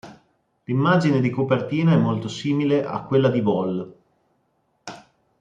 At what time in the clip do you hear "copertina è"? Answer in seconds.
1.29-1.95